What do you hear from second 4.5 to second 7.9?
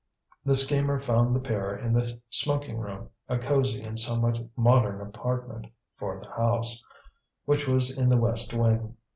modern apartment for the house which